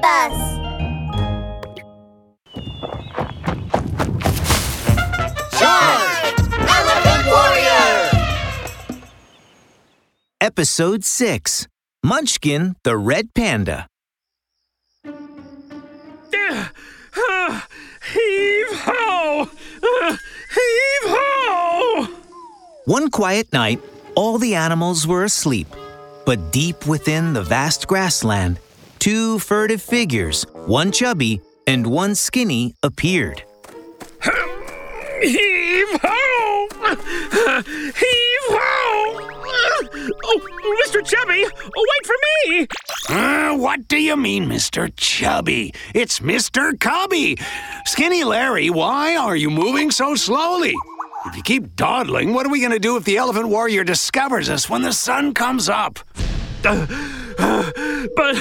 [0.00, 0.58] bus.
[5.58, 6.38] Charge!
[6.76, 8.10] Elephant Warrior!
[10.40, 11.66] Episode 6
[12.04, 13.86] Munchkin the Red Panda.
[18.14, 19.48] Heave ho!
[19.82, 20.16] Uh,
[20.56, 22.06] heave ho!
[22.86, 23.80] One quiet night,
[24.14, 25.66] all the animals were asleep.
[26.24, 28.60] But deep within the vast grassland,
[29.08, 33.42] two furtive figures, one chubby and one skinny, appeared.
[35.22, 36.68] Heave ho!
[37.64, 39.30] Heave ho!
[40.24, 41.02] Oh, Mr.
[41.02, 42.66] Chubby, wait for me!
[43.08, 44.92] Uh, what do you mean, Mr.
[44.94, 45.72] Chubby?
[45.94, 46.78] It's Mr.
[46.78, 47.38] Cubby.
[47.86, 50.74] Skinny Larry, why are you moving so slowly?
[51.24, 54.50] If you keep dawdling, what are we going to do if the Elephant Warrior discovers
[54.50, 55.98] us when the sun comes up?
[56.62, 56.86] Uh,
[57.38, 57.70] uh,
[58.16, 58.36] but,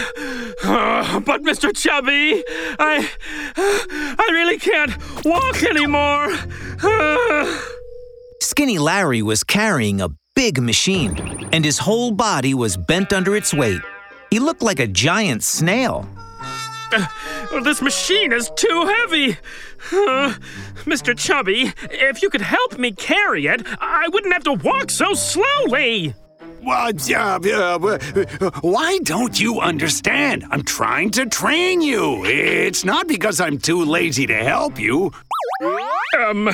[0.64, 1.76] uh, but, Mr.
[1.76, 2.44] Chubby,
[2.80, 3.10] I,
[3.58, 4.92] I really can't
[5.26, 6.34] walk anymore.
[6.84, 7.62] Uh.
[8.42, 13.54] Skinny Larry was carrying a big machine, and his whole body was bent under its
[13.54, 13.82] weight.
[14.30, 16.08] He looked like a giant snail.
[16.92, 17.08] Uh,
[17.64, 19.38] this machine is too heavy.
[19.92, 20.36] Uh,
[20.86, 21.18] Mr.
[21.18, 26.14] Chubby, if you could help me carry it, I wouldn't have to walk so slowly.
[26.68, 30.44] Well, uh, why don't you understand?
[30.52, 32.26] I'm trying to train you.
[32.26, 35.14] It's not because I'm too lazy to help you.
[36.20, 36.50] Um.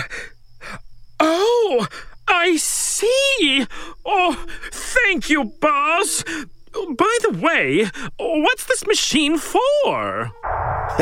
[1.19, 1.87] Oh,
[2.27, 3.65] I see.
[4.05, 6.23] Oh, thank you, boss.
[6.23, 10.31] By the way, what's this machine for?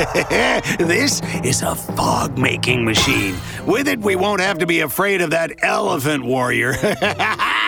[0.80, 3.36] this is a fog making machine.
[3.66, 6.75] With it, we won't have to be afraid of that elephant warrior.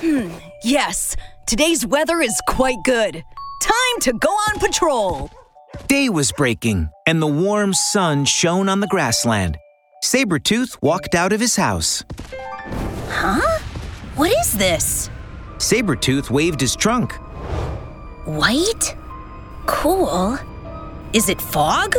[0.00, 0.30] hmm,
[0.64, 1.16] yes,
[1.46, 3.22] today's weather is quite good.
[3.62, 5.30] Time to go on patrol.
[5.86, 9.58] Day was breaking, and the warm sun shone on the grassland.
[10.02, 12.04] Sabretooth walked out of his house.
[13.08, 13.58] Huh?
[14.16, 15.10] What is this?
[15.58, 17.12] Sabretooth waved his trunk.
[18.24, 18.96] White?
[19.66, 20.38] Cool.
[21.12, 21.96] Is it fog?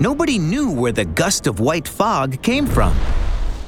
[0.00, 2.94] Nobody knew where the gust of white fog came from.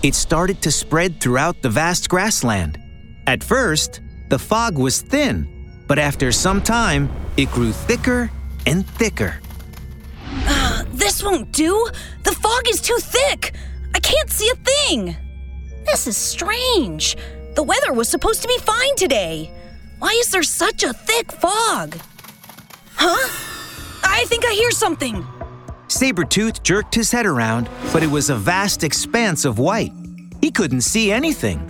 [0.02, 2.80] It started to spread throughout the vast grassland.
[3.26, 4.00] At first,
[4.30, 5.46] the fog was thin,
[5.86, 8.30] but after some time, it grew thicker
[8.66, 9.40] and thicker.
[10.92, 11.88] This won't do!
[12.24, 13.52] The fog is too thick!
[13.94, 15.16] I can't see a thing!
[15.84, 17.16] This is strange.
[17.54, 19.50] The weather was supposed to be fine today.
[19.98, 21.96] Why is there such a thick fog?
[22.94, 23.28] Huh?
[24.02, 25.26] I think I hear something.
[26.00, 29.92] Sabretooth jerked his head around, but it was a vast expanse of white.
[30.40, 31.60] He couldn't see anything.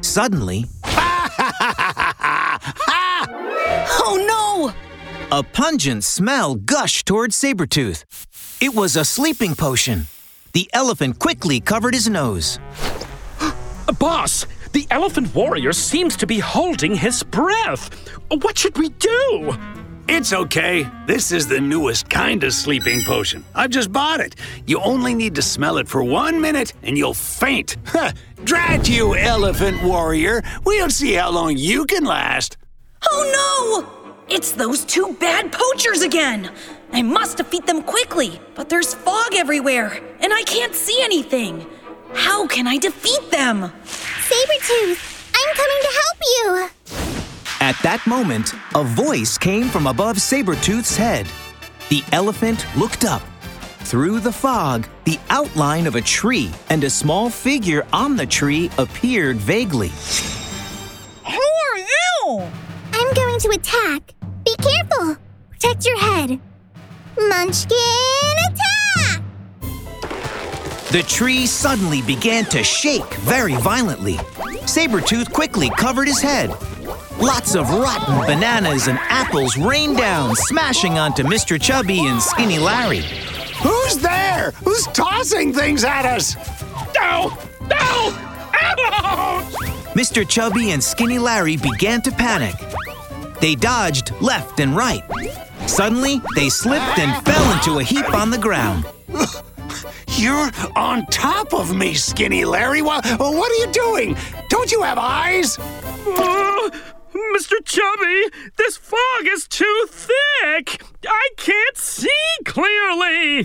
[0.00, 0.64] Suddenly,
[4.02, 4.72] oh no!
[5.38, 8.02] A pungent smell gushed towards Sabretooth.
[8.60, 10.06] It was a sleeping potion.
[10.52, 12.58] The elephant quickly covered his nose.
[14.00, 17.94] Boss, the elephant warrior seems to be holding his breath.
[18.30, 19.56] What should we do?
[20.08, 20.88] It's okay.
[21.06, 23.44] This is the newest kind of sleeping potion.
[23.56, 24.36] I've just bought it.
[24.64, 27.76] You only need to smell it for one minute and you'll faint.
[28.44, 30.42] Drat you, elephant warrior.
[30.64, 32.56] We'll see how long you can last.
[33.10, 34.14] Oh no!
[34.32, 36.52] It's those two bad poachers again!
[36.92, 41.66] I must defeat them quickly, but there's fog everywhere, and I can't see anything.
[42.14, 43.72] How can I defeat them?
[43.84, 46.18] Sabretooth, I'm coming to help
[46.70, 46.75] you!
[47.66, 51.26] At that moment, a voice came from above Sabretooth's head.
[51.88, 53.22] The elephant looked up.
[53.80, 58.70] Through the fog, the outline of a tree and a small figure on the tree
[58.78, 59.90] appeared vaguely.
[61.26, 62.48] Who are you?
[62.92, 64.14] I'm going to attack.
[64.44, 65.16] Be careful!
[65.50, 66.38] Protect your head.
[67.18, 69.22] Munchkin attack!
[70.92, 74.18] The tree suddenly began to shake very violently.
[74.68, 76.54] Sabretooth quickly covered his head.
[77.20, 81.60] Lots of rotten bananas and apples rained down, smashing onto Mr.
[81.60, 83.00] Chubby and Skinny Larry.
[83.62, 84.50] Who's there?
[84.62, 86.36] Who's tossing things at us?
[86.94, 87.30] No!
[87.70, 88.14] No!
[88.52, 89.44] Ouch!
[89.94, 90.28] Mr.
[90.28, 92.54] Chubby and Skinny Larry began to panic.
[93.40, 95.02] They dodged left and right.
[95.66, 98.84] Suddenly, they slipped and fell into a heap on the ground.
[100.08, 102.82] You're on top of me, Skinny Larry.
[102.82, 104.16] What, what are you doing?
[104.50, 105.58] Don't you have eyes?
[107.16, 107.64] Mr.
[107.64, 110.82] Chubby, this fog is too thick.
[111.08, 112.08] I can't see
[112.44, 113.44] clearly.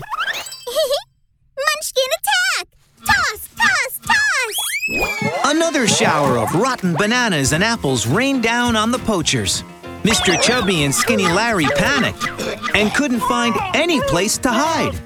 [1.56, 2.68] Munchkin attack!
[3.06, 5.44] Toss, toss, toss!
[5.44, 9.62] Another shower of rotten bananas and apples rained down on the poachers.
[10.02, 10.40] Mr.
[10.42, 12.26] Chubby and Skinny Larry panicked
[12.74, 15.00] and couldn't find any place to hide.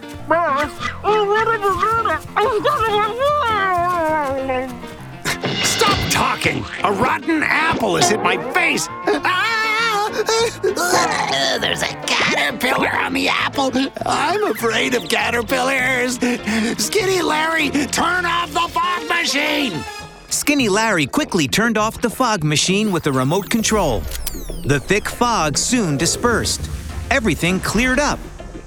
[6.46, 6.84] Stop!
[6.84, 8.86] A rotten apple has hit my face!
[8.90, 9.96] Ah!
[11.60, 13.72] There's a caterpillar on the apple!
[14.06, 16.14] I'm afraid of caterpillars!
[16.78, 19.82] Skinny Larry, turn off the fog machine!
[20.28, 24.00] Skinny Larry quickly turned off the fog machine with a remote control.
[24.64, 26.70] The thick fog soon dispersed.
[27.10, 28.18] Everything cleared up.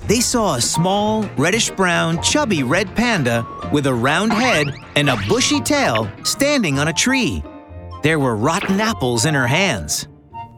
[0.07, 5.17] They saw a small, reddish brown, chubby red panda with a round head and a
[5.27, 7.43] bushy tail standing on a tree.
[8.01, 10.07] There were rotten apples in her hands.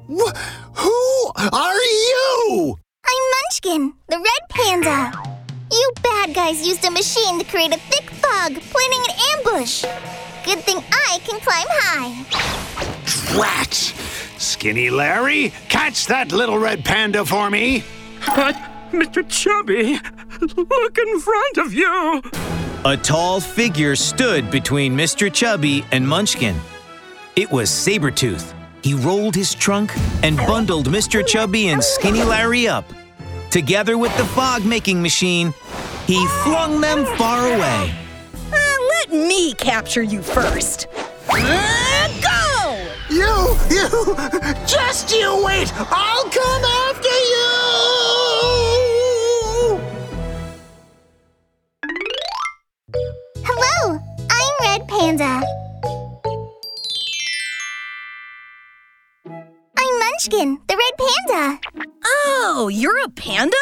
[0.08, 0.36] Wh-
[0.76, 2.78] who are you?
[3.06, 5.12] I'm Munchkin, the red panda.
[5.72, 9.84] You bad guys used a machine to create a thick fog, planning an ambush.
[10.46, 13.40] Good thing I can climb high.
[13.40, 13.94] Rats!
[14.38, 17.84] Skinny Larry, catch that little red panda for me!
[18.36, 18.56] But,
[18.92, 19.28] Mr.
[19.28, 20.00] Chubby,
[20.42, 22.22] look in front of you.
[22.86, 25.34] A tall figure stood between Mr.
[25.34, 26.56] Chubby and Munchkin.
[27.38, 28.54] It was Sabretooth.
[28.84, 31.26] He rolled his trunk and bundled Mr.
[31.26, 32.84] Chubby and Skinny Larry up.
[33.50, 35.54] Together with the fog making machine,
[36.08, 37.94] he flung them far away.
[38.52, 38.58] Uh,
[38.90, 40.88] let me capture you first.
[41.30, 42.86] Uh, go!
[43.10, 43.88] You, you,
[44.68, 45.72] just you wait!
[45.90, 47.48] I'll come after you!
[53.46, 54.00] Hello,
[54.30, 55.61] I'm Red Panda.
[60.22, 61.60] Munchkin, the red panda.
[62.06, 63.58] Oh, you're a panda?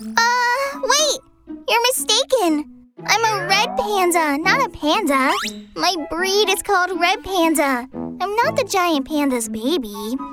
[0.00, 1.20] Uh, wait,
[1.68, 2.88] you're mistaken.
[3.06, 5.30] I'm a red panda, not a panda.
[5.76, 7.88] My breed is called red panda.
[7.94, 9.94] I'm not the giant panda's baby.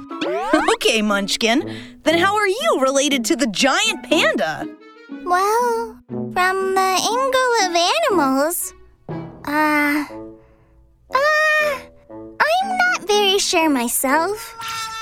[0.74, 2.00] Okay, Munchkin.
[2.04, 4.68] Then how are you related to the giant panda?
[5.24, 7.76] Well, from the angle of
[8.10, 8.74] animals,
[9.46, 10.06] uh,
[11.14, 11.80] uh,
[12.10, 14.56] I'm not very sure myself.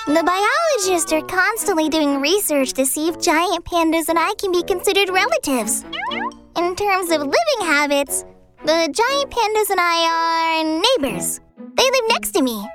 [0.07, 4.63] The biologists are constantly doing research to see if giant pandas and I can be
[4.63, 5.84] considered relatives.
[6.57, 8.25] In terms of living habits,
[8.63, 11.40] the giant pandas and I are neighbors.
[11.75, 12.68] They live next to me.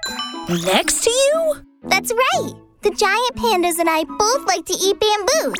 [0.48, 1.62] Next to you?
[1.84, 2.52] That's right.
[2.82, 5.54] The giant pandas and I both like to eat bamboo,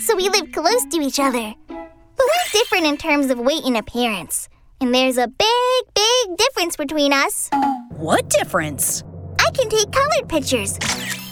[0.00, 1.54] so we live close to each other.
[1.68, 4.48] But we're different in terms of weight and appearance.
[4.80, 7.48] And there's a big, big difference between us.
[7.90, 9.04] What difference?
[9.38, 10.78] I can take colored pictures,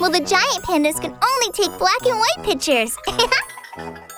[0.00, 2.96] while the giant pandas can only take black and white pictures.